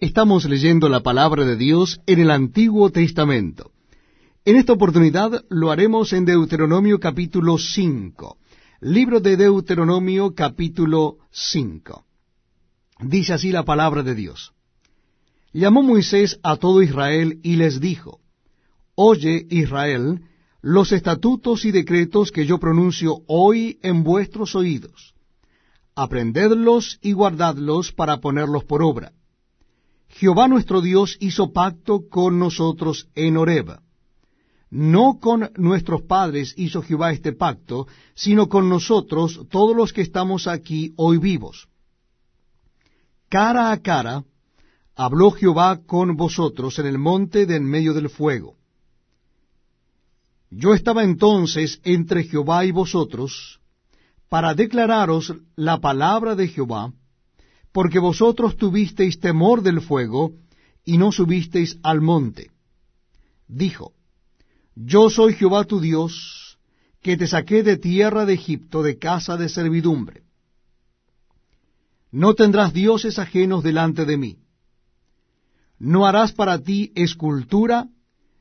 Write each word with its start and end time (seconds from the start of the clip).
Estamos 0.00 0.46
leyendo 0.46 0.88
la 0.88 1.00
palabra 1.00 1.44
de 1.44 1.56
Dios 1.56 2.00
en 2.06 2.20
el 2.20 2.30
Antiguo 2.30 2.88
Testamento. 2.88 3.70
En 4.46 4.56
esta 4.56 4.72
oportunidad 4.72 5.44
lo 5.50 5.70
haremos 5.70 6.14
en 6.14 6.24
Deuteronomio 6.24 6.98
capítulo 6.98 7.58
5. 7.58 8.38
Libro 8.80 9.20
de 9.20 9.36
Deuteronomio 9.36 10.34
capítulo 10.34 11.18
5. 11.32 12.06
Dice 13.00 13.34
así 13.34 13.52
la 13.52 13.66
palabra 13.66 14.02
de 14.02 14.14
Dios. 14.14 14.54
Llamó 15.52 15.82
Moisés 15.82 16.40
a 16.42 16.56
todo 16.56 16.80
Israel 16.80 17.38
y 17.42 17.56
les 17.56 17.78
dijo, 17.78 18.20
Oye 18.94 19.46
Israel, 19.50 20.22
los 20.62 20.92
estatutos 20.92 21.66
y 21.66 21.72
decretos 21.72 22.32
que 22.32 22.46
yo 22.46 22.56
pronuncio 22.56 23.18
hoy 23.26 23.78
en 23.82 24.02
vuestros 24.02 24.54
oídos. 24.54 25.12
Aprendedlos 25.94 26.98
y 27.02 27.12
guardadlos 27.12 27.92
para 27.92 28.22
ponerlos 28.22 28.64
por 28.64 28.82
obra 28.82 29.12
Jehová 30.10 30.48
nuestro 30.48 30.80
Dios 30.80 31.16
hizo 31.20 31.52
pacto 31.52 32.08
con 32.08 32.38
nosotros 32.38 33.08
en 33.14 33.36
Horeb. 33.36 33.78
No 34.70 35.18
con 35.20 35.50
nuestros 35.56 36.02
padres 36.02 36.54
hizo 36.56 36.82
Jehová 36.82 37.12
este 37.12 37.32
pacto, 37.32 37.86
sino 38.14 38.48
con 38.48 38.68
nosotros, 38.68 39.40
todos 39.50 39.74
los 39.74 39.92
que 39.92 40.02
estamos 40.02 40.46
aquí 40.46 40.92
hoy 40.96 41.18
vivos. 41.18 41.68
Cara 43.28 43.72
a 43.72 43.80
cara 43.80 44.24
habló 44.94 45.30
Jehová 45.30 45.80
con 45.86 46.16
vosotros 46.16 46.78
en 46.78 46.86
el 46.86 46.98
monte 46.98 47.46
de 47.46 47.56
en 47.56 47.64
medio 47.64 47.94
del 47.94 48.10
fuego. 48.10 48.56
Yo 50.50 50.74
estaba 50.74 51.04
entonces 51.04 51.80
entre 51.84 52.24
Jehová 52.24 52.64
y 52.64 52.72
vosotros, 52.72 53.60
para 54.28 54.54
declararos 54.54 55.34
la 55.54 55.78
palabra 55.78 56.34
de 56.34 56.48
Jehová, 56.48 56.92
porque 57.72 57.98
vosotros 57.98 58.56
tuvisteis 58.56 59.20
temor 59.20 59.62
del 59.62 59.80
fuego, 59.80 60.32
y 60.84 60.98
no 60.98 61.12
subisteis 61.12 61.78
al 61.82 62.00
monte. 62.00 62.50
Dijo, 63.46 63.92
Yo 64.74 65.10
soy 65.10 65.34
Jehová 65.34 65.64
tu 65.64 65.80
Dios, 65.80 66.58
que 67.02 67.16
te 67.16 67.26
saqué 67.26 67.62
de 67.62 67.76
tierra 67.76 68.26
de 68.26 68.34
Egipto, 68.34 68.82
de 68.82 68.98
casa 68.98 69.36
de 69.36 69.48
servidumbre. 69.48 70.22
No 72.10 72.34
tendrás 72.34 72.72
dioses 72.72 73.18
ajenos 73.18 73.62
delante 73.62 74.04
de 74.04 74.16
mí. 74.16 74.38
No 75.78 76.06
harás 76.06 76.32
para 76.32 76.58
ti 76.58 76.92
escultura, 76.94 77.88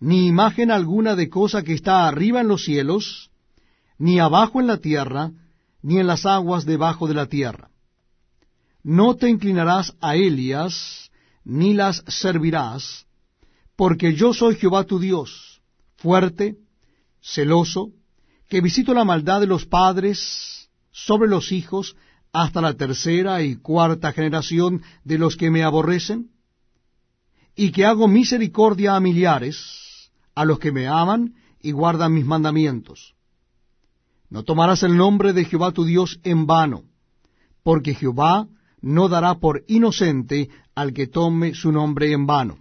ni 0.00 0.26
imagen 0.26 0.70
alguna 0.70 1.14
de 1.14 1.28
cosa 1.28 1.62
que 1.62 1.74
está 1.74 2.08
arriba 2.08 2.40
en 2.40 2.48
los 2.48 2.64
cielos, 2.64 3.30
ni 3.98 4.18
abajo 4.18 4.60
en 4.60 4.66
la 4.66 4.78
tierra, 4.78 5.30
ni 5.82 5.98
en 5.98 6.06
las 6.06 6.24
aguas 6.24 6.64
debajo 6.64 7.06
de 7.06 7.14
la 7.14 7.26
tierra 7.26 7.69
no 8.82 9.16
te 9.16 9.28
inclinarás 9.28 9.94
a 10.00 10.16
Elias, 10.16 11.10
ni 11.44 11.74
las 11.74 12.02
servirás, 12.06 13.06
porque 13.76 14.14
yo 14.14 14.32
soy 14.32 14.56
Jehová 14.56 14.84
tu 14.84 14.98
Dios, 14.98 15.60
fuerte, 15.96 16.56
celoso, 17.20 17.92
que 18.48 18.60
visito 18.60 18.94
la 18.94 19.04
maldad 19.04 19.40
de 19.40 19.46
los 19.46 19.66
padres 19.66 20.68
sobre 20.90 21.28
los 21.28 21.52
hijos 21.52 21.96
hasta 22.32 22.60
la 22.60 22.74
tercera 22.74 23.42
y 23.42 23.56
cuarta 23.56 24.12
generación 24.12 24.82
de 25.04 25.18
los 25.18 25.36
que 25.36 25.50
me 25.50 25.62
aborrecen, 25.62 26.30
y 27.54 27.72
que 27.72 27.84
hago 27.84 28.08
misericordia 28.08 28.96
a 28.96 29.00
millares, 29.00 30.10
a 30.34 30.44
los 30.44 30.58
que 30.58 30.72
me 30.72 30.86
aman 30.86 31.34
y 31.60 31.72
guardan 31.72 32.14
mis 32.14 32.24
mandamientos. 32.24 33.14
No 34.30 34.44
tomarás 34.44 34.82
el 34.84 34.96
nombre 34.96 35.32
de 35.32 35.44
Jehová 35.44 35.72
tu 35.72 35.84
Dios 35.84 36.20
en 36.22 36.46
vano, 36.46 36.84
porque 37.62 37.94
Jehová 37.94 38.46
no 38.82 39.08
dará 39.08 39.34
por 39.34 39.64
inocente 39.68 40.48
al 40.74 40.92
que 40.92 41.06
tome 41.06 41.54
su 41.54 41.72
nombre 41.72 42.12
en 42.12 42.26
vano. 42.26 42.58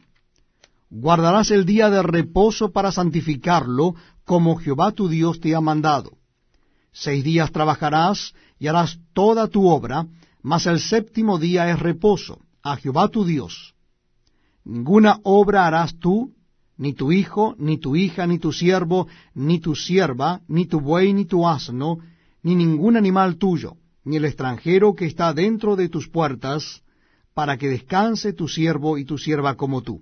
Guardarás 0.89 1.51
el 1.51 1.65
día 1.65 1.89
de 1.89 2.01
reposo 2.01 2.71
para 2.71 2.91
santificarlo, 2.91 3.95
como 4.25 4.57
Jehová 4.57 4.91
tu 4.91 5.07
Dios 5.07 5.39
te 5.39 5.55
ha 5.55 5.61
mandado. 5.61 6.17
Seis 6.91 7.23
días 7.23 7.51
trabajarás 7.51 8.33
y 8.57 8.67
harás 8.67 8.99
toda 9.13 9.47
tu 9.47 9.67
obra, 9.67 10.07
mas 10.41 10.65
el 10.65 10.79
séptimo 10.79 11.37
día 11.37 11.69
es 11.69 11.79
reposo, 11.79 12.39
a 12.63 12.75
Jehová 12.75 13.09
tu 13.09 13.23
Dios. 13.23 13.75
Ninguna 14.65 15.19
obra 15.23 15.67
harás 15.67 15.97
tú, 15.99 16.33
ni 16.77 16.93
tu 16.93 17.11
hijo, 17.11 17.55
ni 17.57 17.77
tu 17.77 17.95
hija, 17.95 18.25
ni 18.25 18.39
tu 18.39 18.51
siervo, 18.51 19.07
ni 19.33 19.59
tu 19.59 19.75
sierva, 19.75 20.41
ni 20.47 20.65
tu 20.65 20.79
buey, 20.79 21.13
ni 21.13 21.25
tu 21.25 21.47
asno, 21.47 21.99
ni 22.41 22.55
ningún 22.55 22.97
animal 22.97 23.37
tuyo 23.37 23.75
ni 24.03 24.17
el 24.17 24.25
extranjero 24.25 24.93
que 24.95 25.05
está 25.05 25.33
dentro 25.33 25.75
de 25.75 25.89
tus 25.89 26.07
puertas, 26.07 26.83
para 27.33 27.57
que 27.57 27.69
descanse 27.69 28.33
tu 28.33 28.47
siervo 28.47 28.97
y 28.97 29.05
tu 29.05 29.17
sierva 29.17 29.55
como 29.55 29.81
tú. 29.81 30.01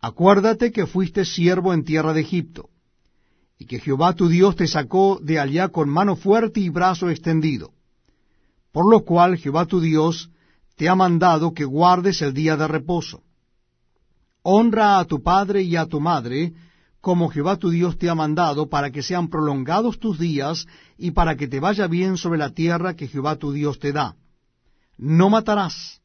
Acuérdate 0.00 0.72
que 0.72 0.86
fuiste 0.86 1.24
siervo 1.24 1.74
en 1.74 1.84
tierra 1.84 2.12
de 2.12 2.22
Egipto, 2.22 2.70
y 3.58 3.66
que 3.66 3.78
Jehová 3.78 4.14
tu 4.14 4.28
Dios 4.28 4.56
te 4.56 4.66
sacó 4.66 5.20
de 5.22 5.38
allá 5.38 5.68
con 5.68 5.88
mano 5.88 6.16
fuerte 6.16 6.60
y 6.60 6.70
brazo 6.70 7.10
extendido, 7.10 7.72
por 8.72 8.90
lo 8.90 9.04
cual 9.04 9.36
Jehová 9.36 9.66
tu 9.66 9.80
Dios 9.80 10.30
te 10.76 10.88
ha 10.88 10.94
mandado 10.94 11.52
que 11.52 11.66
guardes 11.66 12.22
el 12.22 12.32
día 12.32 12.56
de 12.56 12.66
reposo. 12.66 13.22
Honra 14.42 14.98
a 14.98 15.04
tu 15.04 15.22
padre 15.22 15.60
y 15.62 15.76
a 15.76 15.84
tu 15.84 16.00
madre, 16.00 16.54
como 17.00 17.30
Jehová 17.30 17.56
tu 17.56 17.70
Dios 17.70 17.96
te 17.98 18.10
ha 18.10 18.14
mandado, 18.14 18.68
para 18.68 18.90
que 18.90 19.02
sean 19.02 19.28
prolongados 19.28 19.98
tus 19.98 20.18
días 20.18 20.66
y 20.98 21.12
para 21.12 21.36
que 21.36 21.48
te 21.48 21.60
vaya 21.60 21.86
bien 21.86 22.16
sobre 22.16 22.38
la 22.38 22.50
tierra 22.50 22.94
que 22.94 23.08
Jehová 23.08 23.36
tu 23.36 23.52
Dios 23.52 23.78
te 23.78 23.92
da. 23.92 24.16
No 24.98 25.30
matarás, 25.30 26.02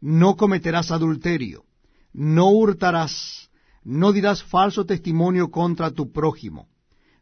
no 0.00 0.36
cometerás 0.36 0.92
adulterio, 0.92 1.64
no 2.12 2.50
hurtarás, 2.50 3.50
no 3.82 4.12
dirás 4.12 4.44
falso 4.44 4.86
testimonio 4.86 5.50
contra 5.50 5.90
tu 5.90 6.12
prójimo, 6.12 6.68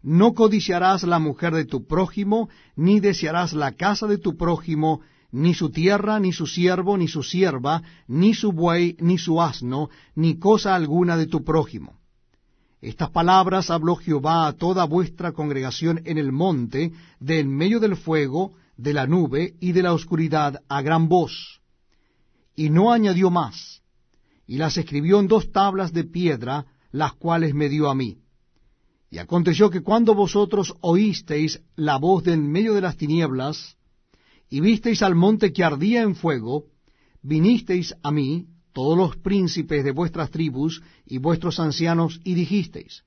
no 0.03 0.35
codiciarás 0.35 1.03
la 1.05 1.19
mujer 1.19 1.55
de 1.55 1.65
tu 1.65 1.87
prójimo, 1.87 2.51
ni 2.77 3.01
desearás 3.01 3.55
la 3.55 3.73
casa 3.73 4.07
de 4.07 4.19
tu 4.19 4.37
prójimo, 4.37 5.01
ni 5.33 5.55
su 5.55 5.71
tierra, 5.71 6.21
ni 6.21 6.33
su 6.33 6.47
siervo, 6.47 6.99
ni 6.99 7.09
su 7.09 7.23
sierva, 7.23 7.83
ni 8.07 8.35
su 8.35 8.53
buey, 8.53 8.97
ni 9.01 9.17
su 9.17 9.41
asno, 9.41 9.89
ni 10.15 10.39
cosa 10.39 10.75
alguna 10.75 11.17
de 11.17 11.27
tu 11.27 11.43
prójimo 11.43 11.99
estas 12.81 13.11
palabras 13.11 13.71
habló 13.71 13.97
Jehová 13.97 14.47
a 14.47 14.53
toda 14.53 14.85
vuestra 14.85 15.33
congregación 15.33 16.03
en 16.05 16.19
el 16.19 16.33
monte, 16.33 16.93
de 17.21 17.41
en 17.41 17.49
medio 17.49 17.81
del 17.81 17.97
fuego, 17.97 18.53
de 18.77 18.93
la 18.93 19.07
nube 19.07 19.55
y 19.61 19.73
de 19.73 19.83
la 19.83 19.93
oscuridad, 19.93 20.63
a 20.69 20.83
gran 20.83 21.09
voz. 21.09 21.61
Y 22.55 22.71
no 22.71 22.93
añadió 22.93 23.31
más, 23.31 23.83
y 24.47 24.59
las 24.59 24.77
escribió 24.77 25.21
en 25.21 25.29
dos 25.29 25.51
tablas 25.53 25.93
de 25.93 26.05
piedra, 26.05 26.67
las 26.93 27.15
cuales 27.15 27.55
me 27.55 27.69
dio 27.69 27.89
a 27.89 27.95
mí. 27.95 28.19
Y 29.11 29.19
aconteció 29.19 29.71
que 29.71 29.83
cuando 29.83 30.15
vosotros 30.15 30.75
oísteis 30.81 31.63
la 31.77 31.97
voz 31.97 32.25
de 32.25 32.35
en 32.35 32.51
medio 32.51 32.75
de 32.75 32.83
las 32.83 32.97
tinieblas, 32.97 33.77
y 34.49 34.61
visteis 34.61 35.03
al 35.03 35.15
monte 35.15 35.53
que 35.53 35.65
ardía 35.65 36.03
en 36.03 36.15
fuego, 36.15 36.67
vinisteis 37.23 37.95
a 38.03 38.11
mí, 38.13 38.47
todos 38.77 38.99
los 38.99 39.17
príncipes 39.17 39.83
de 39.85 39.91
vuestras 39.91 40.31
tribus 40.31 40.83
y 41.07 41.17
vuestros 41.17 41.59
ancianos, 41.61 42.21
y 42.25 42.35
dijisteis, 42.35 43.05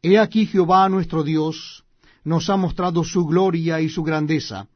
He 0.00 0.18
aquí 0.18 0.46
Jehová 0.46 0.88
nuestro 0.88 1.22
Dios 1.22 1.84
nos 2.24 2.48
ha 2.48 2.56
mostrado 2.56 3.04
su 3.04 3.26
gloria 3.26 3.82
y 3.82 3.90
su 3.90 4.02
grandeza, 4.02 4.66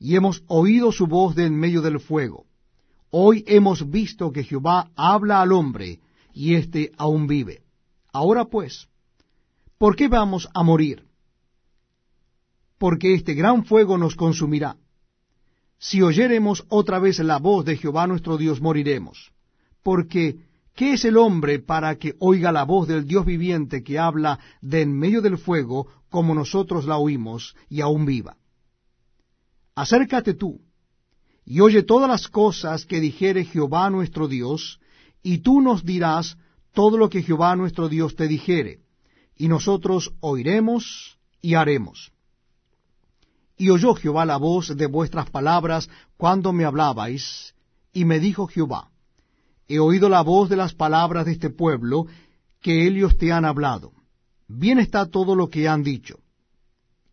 y 0.00 0.16
hemos 0.16 0.42
oído 0.48 0.90
su 0.90 1.06
voz 1.06 1.36
de 1.36 1.44
en 1.44 1.54
medio 1.54 1.80
del 1.80 2.00
fuego. 2.00 2.46
Hoy 3.10 3.44
hemos 3.46 3.88
visto 3.88 4.32
que 4.32 4.42
Jehová 4.42 4.90
habla 4.96 5.42
al 5.42 5.52
hombre, 5.52 6.00
y 6.34 6.56
éste 6.56 6.90
aún 6.98 7.28
vive. 7.28 7.62
Ahora 8.12 8.46
pues, 8.46 8.88
¿por 9.78 9.94
qué 9.94 10.08
vamos 10.08 10.48
a 10.52 10.64
morir? 10.64 11.04
Porque 12.78 13.14
este 13.14 13.34
gran 13.34 13.64
fuego 13.64 13.96
nos 13.96 14.16
consumirá 14.16 14.76
si 15.78 16.02
oyéremos 16.02 16.64
otra 16.68 16.98
vez 16.98 17.18
la 17.18 17.38
voz 17.38 17.64
de 17.64 17.76
Jehová 17.76 18.06
nuestro 18.06 18.36
Dios, 18.36 18.60
moriremos. 18.60 19.32
Porque, 19.82 20.36
¿qué 20.74 20.94
es 20.94 21.04
el 21.04 21.16
hombre 21.16 21.58
para 21.58 21.96
que 21.96 22.14
oiga 22.18 22.52
la 22.52 22.64
voz 22.64 22.88
del 22.88 23.06
Dios 23.06 23.24
viviente 23.24 23.82
que 23.82 23.98
habla 23.98 24.38
de 24.60 24.82
en 24.82 24.98
medio 24.98 25.20
del 25.20 25.38
fuego, 25.38 25.86
como 26.08 26.34
nosotros 26.34 26.86
la 26.86 26.96
oímos, 26.96 27.54
y 27.68 27.80
aún 27.80 28.06
viva? 28.06 28.36
Acércate 29.74 30.34
tú, 30.34 30.60
y 31.44 31.60
oye 31.60 31.82
todas 31.82 32.08
las 32.08 32.28
cosas 32.28 32.86
que 32.86 33.00
dijere 33.00 33.44
Jehová 33.44 33.90
nuestro 33.90 34.26
Dios, 34.26 34.80
y 35.22 35.38
tú 35.38 35.60
nos 35.60 35.84
dirás 35.84 36.38
todo 36.72 36.96
lo 36.96 37.08
que 37.10 37.22
Jehová 37.22 37.54
nuestro 37.56 37.88
Dios 37.88 38.16
te 38.16 38.26
dijere, 38.26 38.80
y 39.36 39.48
nosotros 39.48 40.14
oiremos 40.20 41.18
y 41.42 41.54
haremos. 41.54 42.12
Y 43.56 43.70
oyó 43.70 43.94
Jehová 43.94 44.24
la 44.24 44.36
voz 44.36 44.76
de 44.76 44.86
vuestras 44.86 45.30
palabras 45.30 45.88
cuando 46.16 46.52
me 46.52 46.64
hablabais, 46.64 47.54
y 47.92 48.04
me 48.04 48.20
dijo 48.20 48.46
Jehová, 48.46 48.90
he 49.68 49.78
oído 49.78 50.08
la 50.08 50.22
voz 50.22 50.48
de 50.48 50.56
las 50.56 50.74
palabras 50.74 51.26
de 51.26 51.32
este 51.32 51.50
pueblo, 51.50 52.06
que 52.60 52.86
ellos 52.86 53.16
te 53.16 53.32
han 53.32 53.44
hablado. 53.44 53.92
Bien 54.48 54.78
está 54.78 55.06
todo 55.06 55.34
lo 55.34 55.48
que 55.48 55.68
han 55.68 55.82
dicho. 55.82 56.18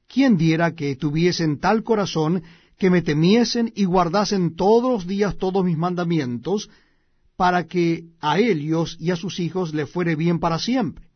¿Quién 0.07 0.38
diera 0.38 0.75
que 0.75 0.95
tuviesen 0.95 1.60
tal 1.60 1.84
corazón 1.84 2.44
que 2.78 2.90
me 2.90 3.01
temiesen 3.01 3.72
y 3.75 3.86
guardasen 3.86 4.56
todos 4.56 4.92
los 4.92 5.07
días 5.07 5.38
todos 5.38 5.63
mis 5.63 5.78
mandamientos, 5.78 6.69
para 7.36 7.66
que 7.66 8.06
a 8.19 8.40
ellos 8.40 8.98
y 9.00 9.12
a 9.12 9.16
sus 9.16 9.40
hijos 9.40 9.74
le 9.74 9.86
fuere 9.86 10.16
bien 10.16 10.40
para 10.40 10.60
siempre. 10.60 11.07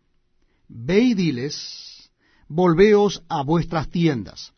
Ve 0.68 1.02
y 1.02 1.14
diles, 1.14 2.10
volveos 2.48 3.24
a 3.30 3.44
vuestras 3.44 3.90
tiendas, 3.90 4.54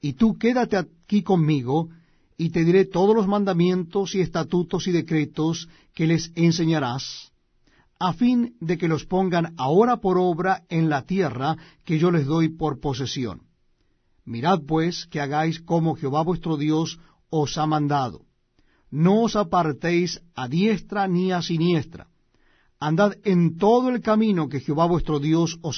y 0.00 0.14
tú 0.14 0.38
quédate 0.38 0.76
aquí 0.76 1.22
conmigo, 1.22 1.88
y 2.36 2.50
te 2.50 2.64
diré 2.64 2.84
todos 2.84 3.14
los 3.16 3.26
mandamientos 3.26 4.14
y 4.14 4.20
estatutos 4.20 4.86
y 4.86 4.92
decretos 4.92 5.68
que 5.94 6.06
les 6.06 6.30
enseñarás, 6.36 7.32
a 7.98 8.12
fin 8.12 8.54
de 8.60 8.78
que 8.78 8.86
los 8.86 9.04
pongan 9.06 9.54
ahora 9.56 9.96
por 9.96 10.18
obra 10.18 10.62
en 10.68 10.88
la 10.88 11.02
tierra 11.02 11.56
que 11.84 11.98
yo 11.98 12.12
les 12.12 12.26
doy 12.26 12.48
por 12.48 12.78
posesión. 12.78 13.42
Mirad 14.24 14.60
pues 14.66 15.06
que 15.06 15.20
hagáis 15.20 15.60
como 15.60 15.96
Jehová 15.96 16.22
vuestro 16.22 16.56
Dios 16.56 17.00
os 17.30 17.58
ha 17.58 17.66
mandado. 17.66 18.22
No 18.90 19.22
os 19.22 19.36
apartéis 19.36 20.20
a 20.34 20.48
diestra 20.48 21.08
ni 21.08 21.32
a 21.32 21.42
siniestra. 21.42 22.06
Andad 22.78 23.14
en 23.24 23.58
todo 23.58 23.88
el 23.88 24.00
camino 24.00 24.48
que 24.48 24.60
Jehová 24.60 24.86
vuestro 24.86 25.18
Dios 25.18 25.58
os 25.60 25.60